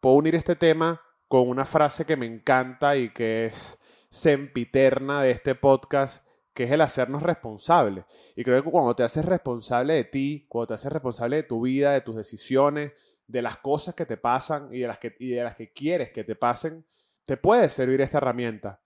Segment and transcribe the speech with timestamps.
[0.00, 3.78] puedo unir este tema con una frase que me encanta y que es
[4.10, 8.04] sempiterna de este podcast, que es el hacernos responsables.
[8.34, 11.60] Y creo que cuando te haces responsable de ti, cuando te haces responsable de tu
[11.62, 12.92] vida, de tus decisiones,
[13.28, 16.10] de las cosas que te pasan y de las que, y de las que quieres
[16.10, 16.84] que te pasen,
[17.24, 18.80] te puede servir esta herramienta.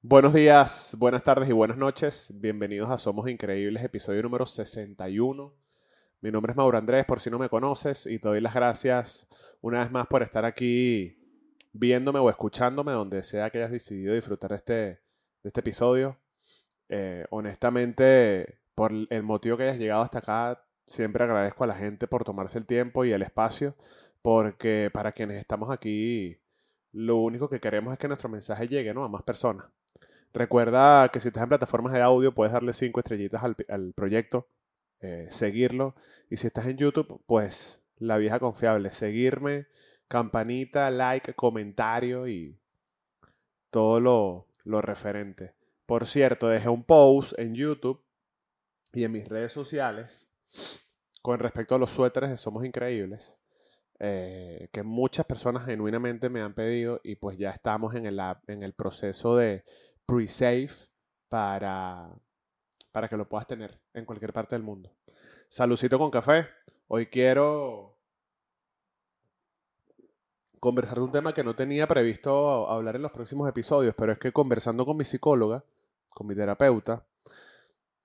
[0.00, 2.32] Buenos días, buenas tardes y buenas noches.
[2.34, 5.61] Bienvenidos a Somos Increíbles, episodio número 61.
[6.22, 9.28] Mi nombre es Mauro Andrés, por si no me conoces, y te doy las gracias
[9.60, 11.18] una vez más por estar aquí
[11.72, 15.00] viéndome o escuchándome, donde sea que hayas decidido disfrutar este, de
[15.42, 16.20] este episodio.
[16.88, 22.06] Eh, honestamente, por el motivo que hayas llegado hasta acá, siempre agradezco a la gente
[22.06, 23.74] por tomarse el tiempo y el espacio,
[24.22, 26.40] porque para quienes estamos aquí,
[26.92, 29.04] lo único que queremos es que nuestro mensaje llegue ¿no?
[29.04, 29.66] a más personas.
[30.32, 34.46] Recuerda que si estás en plataformas de audio, puedes darle cinco estrellitas al, proyecto,
[35.02, 35.94] eh, seguirlo.
[36.30, 39.66] Y si estás en YouTube, pues la vieja confiable, seguirme,
[40.08, 42.58] campanita, like, comentario y
[43.70, 45.54] todo lo, lo referente.
[45.86, 48.02] Por cierto, dejé un post en YouTube
[48.92, 50.28] y en mis redes sociales
[51.22, 53.40] con respecto a los suéteres de Somos Increíbles,
[54.00, 58.62] eh, que muchas personas genuinamente me han pedido y pues ya estamos en el, en
[58.64, 59.64] el proceso de
[60.04, 60.70] pre-save
[61.28, 62.12] para,
[62.92, 64.92] para que lo puedas tener en cualquier parte del mundo.
[65.48, 66.46] Salucito con café.
[66.88, 67.98] Hoy quiero
[70.60, 74.18] conversar de un tema que no tenía previsto hablar en los próximos episodios, pero es
[74.18, 75.64] que conversando con mi psicóloga,
[76.10, 77.04] con mi terapeuta,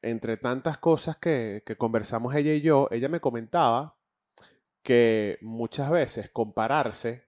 [0.00, 3.96] entre tantas cosas que, conversamos ella y yo, ella me comentaba
[4.82, 7.26] que muchas veces compararse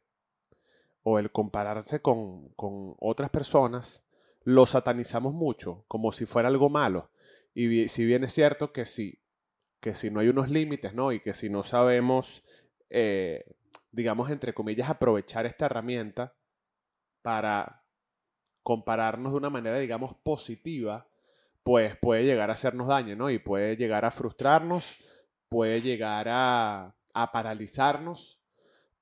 [1.03, 4.05] o el compararse con, con otras personas
[4.45, 7.11] lo satanizamos mucho, como si fuera algo malo.
[7.55, 9.23] Y si bien es cierto que sí,
[9.81, 11.13] que si no hay unos límites, ¿no?
[11.13, 12.45] Y que si no sabemos
[12.91, 13.45] eh,
[13.93, 16.35] digamos, entre comillas, aprovechar esta herramienta
[17.23, 17.85] para
[18.63, 21.09] compararnos de una manera, digamos, positiva,
[21.63, 23.31] pues puede llegar a hacernos daño, ¿no?
[23.31, 24.97] Y puede llegar a frustrarnos,
[25.49, 28.41] puede llegar a, a paralizarnos,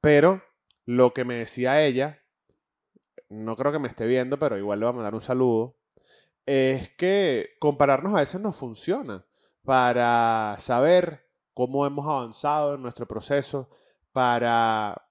[0.01, 0.43] pero
[0.85, 2.23] lo que me decía ella,
[3.29, 5.78] no creo que me esté viendo, pero igual le voy a mandar un saludo,
[6.49, 9.27] es que compararnos a veces no funciona
[9.65, 13.69] para saber cómo hemos avanzado en nuestro proceso,
[14.13, 15.11] para,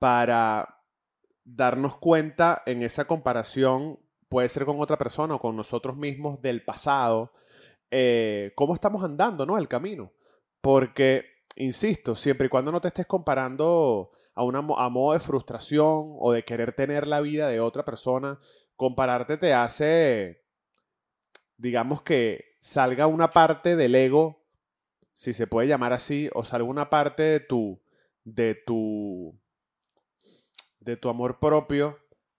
[0.00, 0.82] para
[1.44, 6.64] darnos cuenta en esa comparación, puede ser con otra persona o con nosotros mismos del
[6.64, 7.32] pasado,
[7.92, 9.58] eh, cómo estamos andando, ¿no?
[9.58, 10.12] El camino.
[10.60, 11.24] Porque,
[11.54, 16.32] insisto, siempre y cuando no te estés comparando a, una, a modo de frustración o
[16.32, 18.40] de querer tener la vida de otra persona,
[18.82, 20.42] compararte te hace,
[21.56, 24.42] digamos que salga una parte del ego
[25.14, 27.80] si se puede llamar así, o sea, alguna parte de tu,
[28.24, 29.38] de tu,
[30.80, 31.96] de tu amor propio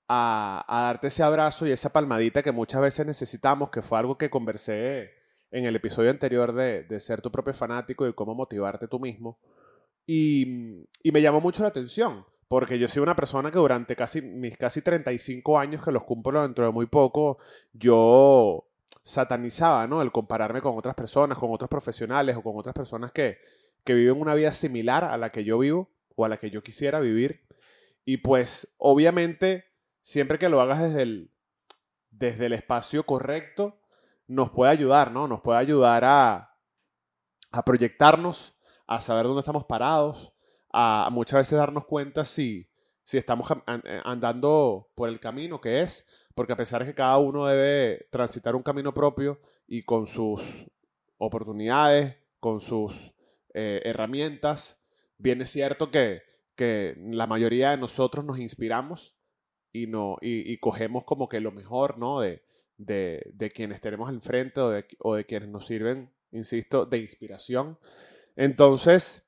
[0.09, 4.29] a, darte ese abrazo y esa palmadita que muchas veces necesitamos, que fue algo que
[4.29, 5.13] conversé
[5.49, 9.39] en el episodio anterior de, de ser tu propio fanático y cómo motivarte tú mismo.
[10.05, 14.21] Y, y, me llamó mucho la atención, porque yo soy una persona que durante casi
[14.21, 17.39] mis casi 35 años, que los cumplo dentro de muy poco,
[17.71, 18.69] yo
[19.01, 20.03] satanizaba, ¿no?
[20.03, 23.39] El compararme con otras personas, con otros profesionales o con otras personas que,
[23.83, 26.61] que viven una vida similar a la que yo vivo o a la que yo
[26.61, 27.41] quisiera vivir.
[28.05, 29.65] Y pues obviamente,
[30.03, 31.31] siempre que lo hagas desde el,
[32.11, 33.81] desde el espacio correcto,
[34.27, 35.27] nos puede ayudar, ¿no?
[35.27, 36.55] Nos puede ayudar a,
[37.51, 38.53] a proyectarnos,
[38.85, 40.32] a saber dónde estamos parados,
[40.73, 42.67] a, muchas veces darnos cuenta si,
[43.03, 43.47] si estamos
[44.03, 48.55] andando por el camino que es, porque a pesar de que cada uno debe transitar
[48.55, 50.67] un camino propio y con sus
[51.17, 53.13] oportunidades, con sus
[53.53, 54.83] eh, herramientas,
[55.17, 56.23] bien es cierto que,
[56.55, 59.15] que, la mayoría de nosotros nos inspiramos
[59.71, 62.19] y, no, y, cogemos como que lo mejor ¿no?
[62.19, 62.43] de,
[62.77, 66.97] de, de quienes tenemos al frente o de, o de, quienes nos sirven, insisto, de
[66.97, 67.79] inspiración.
[68.35, 69.27] Entonces,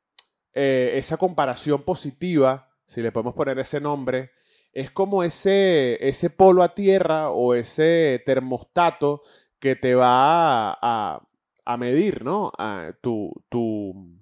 [0.56, 4.32] eh, esa comparación positiva, si le podemos poner ese nombre,
[4.72, 9.22] es como ese, ese polo a tierra o ese termostato
[9.60, 11.28] que te va a,
[11.66, 12.54] a, medir, ¿no?
[12.58, 14.18] A tu, tu,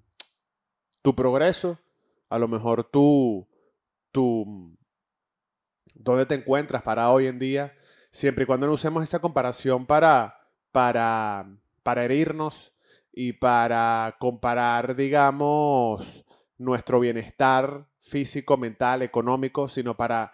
[1.04, 1.80] tu, progreso,
[2.30, 3.48] a lo mejor tu,
[4.12, 4.76] tu,
[5.94, 7.76] dónde te encuentras para hoy en día,
[8.10, 10.40] siempre y cuando no usemos esa comparación para,
[10.72, 11.48] para,
[11.84, 12.73] para herirnos
[13.14, 16.26] y para comparar, digamos,
[16.58, 20.34] nuestro bienestar físico, mental, económico, sino para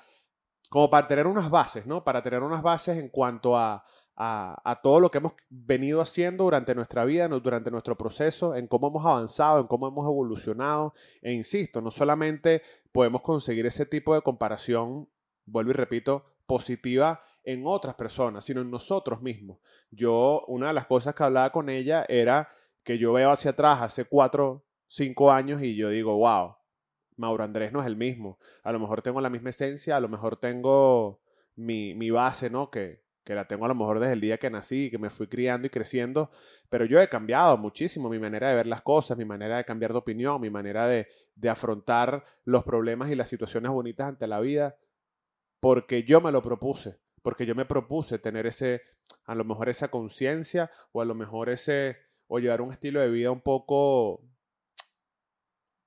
[0.70, 2.04] como para tener unas bases, ¿no?
[2.04, 3.84] Para tener unas bases en cuanto a,
[4.16, 8.90] a, todo lo que hemos venido haciendo durante nuestra vida, durante nuestro proceso, en cómo
[8.90, 10.94] hemos avanzado, en cómo hemos evolucionado.
[11.22, 12.62] E insisto, no solamente
[12.92, 15.10] podemos conseguir ese tipo de comparación,
[15.46, 19.60] vuelvo y repito, positiva en otras personas, sino en nosotros mismos.
[19.90, 22.50] Yo, una de las cosas que hablaba con ella era
[22.90, 26.56] que yo veo hacia atrás hace cuatro, cinco años y yo digo, wow,
[27.18, 28.40] Mauro Andrés no es el mismo.
[28.64, 31.22] A lo mejor tengo la misma esencia, a lo mejor tengo
[31.56, 32.72] mi, mi base, ¿no?
[32.72, 35.28] Que, que la tengo a lo mejor desde el día que nací, que me fui
[35.28, 36.32] criando y creciendo,
[36.72, 39.92] pero yo he cambiado muchísimo mi manera de ver las cosas, mi manera de cambiar
[39.92, 44.40] de opinión, mi manera de, de afrontar los problemas y las situaciones bonitas ante la
[44.40, 44.78] vida,
[45.60, 48.82] porque yo me lo propuse, porque yo me propuse tener ese,
[49.26, 53.10] a lo mejor esa conciencia o a lo mejor ese, o llevar un estilo de
[53.10, 54.22] vida un poco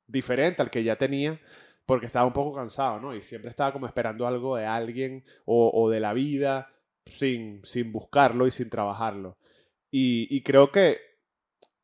[0.07, 1.41] diferente al que ya tenía,
[1.87, 3.15] porque estaba un poco cansado, ¿no?
[3.15, 6.69] Y siempre estaba como esperando algo de alguien o, de la vida
[7.07, 9.39] sin, sin buscarlo y sin trabajarlo.
[9.91, 10.99] Y, creo que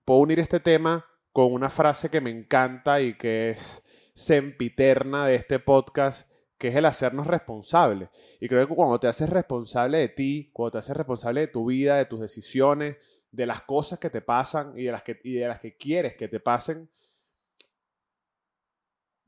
[0.05, 3.85] puedo unir este tema con una frase que me encanta y que es
[4.15, 8.09] sempiterna de este podcast, que es el hacernos responsables.
[8.41, 11.67] Y creo que cuando te haces responsable de ti, cuando te haces responsable de tu
[11.67, 12.97] vida, de tus decisiones,
[13.31, 16.15] de las cosas que te pasan y de las que, y de las que quieres
[16.17, 16.91] que te pasen,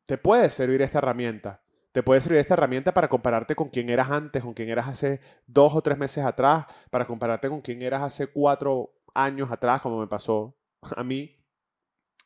[0.06, 1.62] te puede servir esta herramienta
[1.92, 5.20] te puede servir esta herramienta para compararte con quién eras antes, con quién eras hace
[5.46, 9.98] dos o tres meses atrás, para compararte con quién eras hace cuatro años atrás, como
[9.98, 11.36] me pasó a mí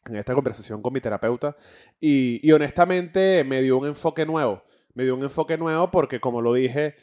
[0.06, 1.56] en esta conversación con mi terapeuta.
[1.98, 4.62] Y, honestamente me dio un enfoque nuevo.
[4.92, 6.96] Me dio un enfoque nuevo porque, como lo dije,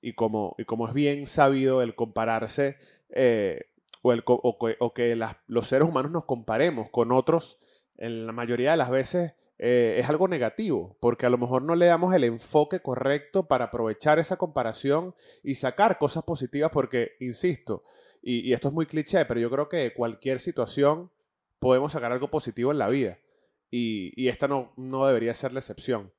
[0.00, 2.76] y como, y como es bien sabido el compararse,
[3.10, 3.70] eh,
[4.06, 7.58] o, el, o, que los seres humanos nos comparemos con otros,
[7.96, 11.74] en la mayoría de las veces eh, es algo negativo, porque a lo mejor no
[11.74, 17.82] le damos el enfoque correcto para aprovechar esa comparación y sacar cosas positivas, porque, insisto,
[18.20, 21.10] y, esto es muy cliché, pero yo creo que cualquier situación
[21.58, 23.18] podemos sacar algo positivo en la vida,
[23.70, 26.12] y, esta no, no, debería ser la excepción.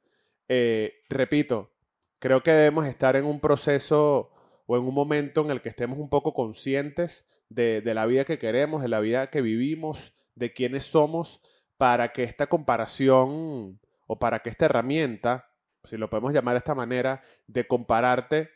[0.48, 1.70] Eh, repito,
[2.18, 4.32] creo que debemos estar en un proceso
[4.66, 8.26] o en un momento en el que estemos un poco conscientes de, de la vida
[8.26, 11.42] que queremos, de la vida que vivimos, de quiénes somos,
[11.78, 15.52] para que esta comparación o para que esta herramienta,
[15.84, 18.50] si lo podemos llamar de esta manera, de compararte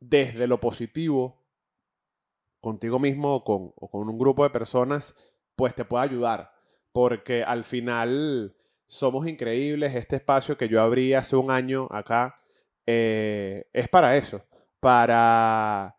[0.00, 1.40] desde lo positivo
[2.60, 5.14] contigo mismo o con, con un grupo de personas,
[5.56, 6.52] pues te pueda ayudar.
[6.92, 8.56] Porque al final
[8.86, 9.94] somos increíbles.
[9.94, 12.40] Este espacio que yo abrí hace un año acá
[12.86, 14.44] eh, es para eso,
[14.80, 15.96] para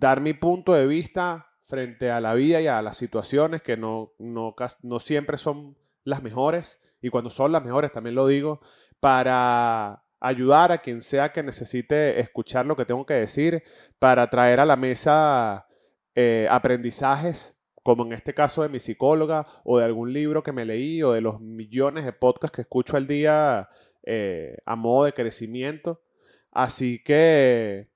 [0.00, 4.14] dar mi punto de vista frente a la vida y a las situaciones que no,
[4.18, 8.60] no, no siempre son las mejores, y cuando son las mejores también lo digo,
[8.98, 13.62] para ayudar a quien sea que necesite escuchar lo que tengo que decir,
[13.98, 15.66] para traer a la mesa
[16.14, 20.64] eh, aprendizajes, como en este caso de mi psicóloga, o de algún libro que me
[20.64, 23.68] leí, o de los millones de podcasts que escucho al día
[24.04, 26.02] eh, a modo de crecimiento.
[26.50, 27.89] Así que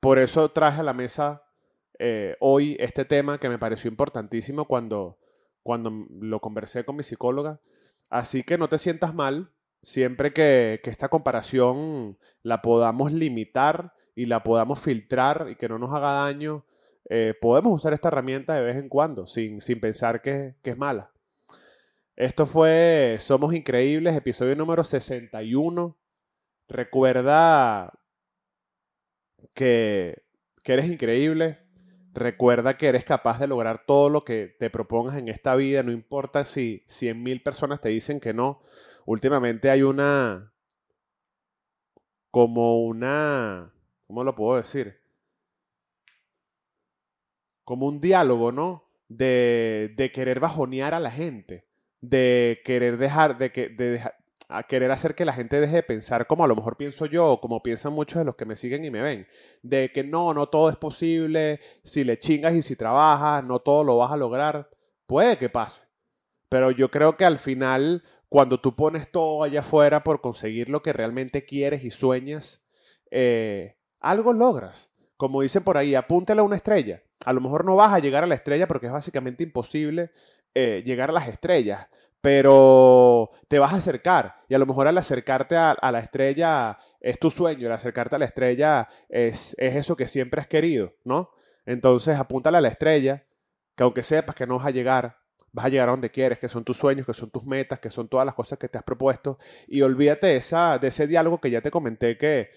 [0.00, 1.42] por eso traje a la mesa
[1.98, 5.18] eh, hoy este tema que me pareció importantísimo cuando,
[5.62, 7.60] cuando lo conversé con mi psicóloga.
[8.08, 9.52] Así que no te sientas mal
[9.82, 15.92] siempre que, esta comparación la podamos limitar y la podamos filtrar y que no nos
[15.92, 16.64] haga daño.
[17.08, 20.78] Eh, podemos usar esta herramienta de vez en cuando sin, sin pensar que, que es
[20.78, 21.10] mala.
[22.16, 25.96] Esto fue Somos Increíbles, episodio número 61.
[26.68, 27.99] Recuerda
[29.60, 30.22] que,
[30.62, 31.58] que eres increíble,
[32.12, 35.92] Recuerda que eres capaz de lograr todo lo que te propongas en esta vida, no
[35.92, 38.60] importa si 100.000 personas te dicen que no.
[39.06, 40.52] Últimamente hay una,
[42.32, 43.72] como una,
[44.08, 45.00] ¿cómo lo puedo decir?
[47.64, 48.88] Como un diálogo, ¿no?
[49.08, 51.68] De, de querer bajonear a la gente,
[52.00, 54.02] de querer dejar, de, que, de,
[54.50, 57.28] a querer hacer que la gente deje de pensar como a lo mejor pienso yo
[57.28, 59.26] o como piensan muchos de los que me siguen y me ven.
[59.62, 63.84] De que no, no todo es posible, si le chingas y si trabajas, no todo
[63.84, 64.68] lo vas a lograr.
[65.06, 65.82] Puede que pase.
[66.48, 70.82] Pero yo creo que al final, cuando tú pones todo allá afuera por conseguir lo
[70.82, 72.64] que realmente quieres y sueñas,
[73.12, 74.92] eh, algo logras.
[75.16, 77.04] Como dicen por ahí, apúntale a una estrella.
[77.24, 80.10] A lo mejor no vas a llegar a la estrella porque es básicamente imposible
[80.54, 81.86] eh, llegar a las estrellas
[82.20, 87.18] pero te vas a acercar y a lo mejor al acercarte a, la estrella es
[87.18, 91.30] tu sueño, al acercarte a la estrella es, eso que siempre has querido, ¿no?
[91.66, 93.24] Entonces apúntale a la estrella,
[93.76, 95.18] que aunque sepas que no vas a llegar,
[95.52, 97.90] vas a llegar a donde quieres, que son tus sueños, que son tus metas, que
[97.90, 101.50] son todas las cosas que te has propuesto y olvídate esa, de ese diálogo que
[101.50, 102.50] ya te comenté que,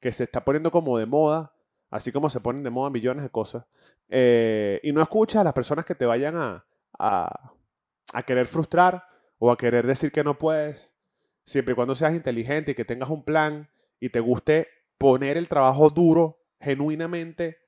[0.00, 1.52] que se está poniendo como de moda
[1.90, 3.64] así como se ponen de moda millones de cosas.
[4.08, 6.64] Eh, y no escuchas a las personas que te vayan a,
[6.98, 7.52] a,
[8.12, 9.04] a querer frustrar
[9.38, 10.94] o a querer decir que no puedes,
[11.44, 14.68] siempre y cuando seas inteligente y que tengas un plan y te guste
[14.98, 17.58] poner el trabajo duro, genuinamente,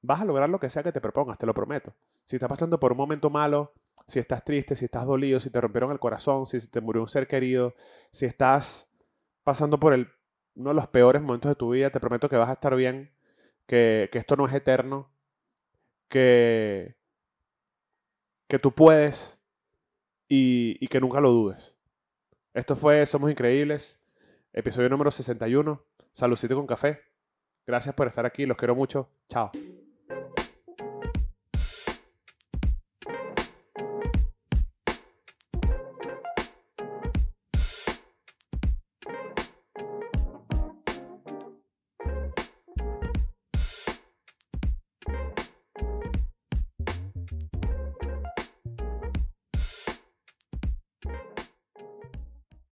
[0.00, 1.94] vas a lograr lo que sea que te propongas, te lo prometo.
[2.24, 3.72] Si estás pasando por un momento malo,
[4.06, 7.08] si estás triste, si estás dolido, si te rompieron el corazón, si te murió un
[7.08, 7.74] ser querido,
[8.10, 8.88] si estás
[9.44, 12.54] pasando por uno de los peores momentos de tu vida, te prometo que vas a
[12.54, 13.12] estar bien,
[13.66, 15.10] que, que esto no es eterno,
[16.08, 16.96] que,
[18.48, 19.41] que tú puedes
[20.34, 21.76] y, que nunca lo dudes.
[22.54, 24.00] Esto fue Somos Increíbles,
[24.54, 25.84] episodio número 61.
[26.10, 27.00] Saludcito con café.
[27.66, 29.10] Gracias por estar aquí, los quiero mucho.
[29.28, 29.52] Chao.